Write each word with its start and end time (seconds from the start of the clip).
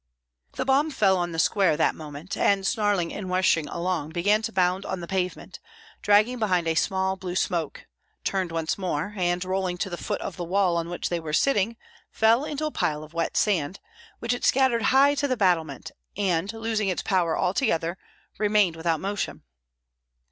The 0.53 0.65
bomb 0.65 0.89
fell 0.89 1.15
on 1.15 1.31
the 1.31 1.37
square 1.37 1.77
that 1.77 1.93
moment, 1.93 2.35
and 2.35 2.65
snarling 2.65 3.13
and 3.13 3.29
rushing 3.29 3.67
along 3.67 4.09
began 4.13 4.41
to 4.41 4.51
bound 4.51 4.83
on 4.83 4.99
the 4.99 5.05
pavement, 5.07 5.59
dragging 6.01 6.39
behind 6.39 6.67
a 6.67 6.73
small 6.73 7.15
blue 7.15 7.35
smoke, 7.35 7.85
turned 8.23 8.51
once 8.51 8.79
more, 8.79 9.13
and 9.15 9.45
rolling 9.45 9.77
to 9.77 9.91
the 9.91 9.97
foot 9.97 10.19
of 10.19 10.37
the 10.37 10.43
wall 10.43 10.75
on 10.75 10.89
which 10.89 11.09
they 11.09 11.19
were 11.19 11.33
sitting, 11.33 11.77
fell 12.09 12.43
into 12.45 12.65
a 12.65 12.71
pile 12.71 13.03
of 13.03 13.13
wet 13.13 13.37
sand, 13.37 13.79
which 14.17 14.33
it 14.33 14.43
scattered 14.43 14.81
high 14.89 15.13
to 15.13 15.27
the 15.27 15.37
battlement, 15.37 15.91
and 16.17 16.51
losing 16.51 16.89
its 16.89 17.03
power 17.03 17.37
altogether, 17.37 17.95
remained 18.39 18.75
without 18.75 18.99
motion. 18.99 19.43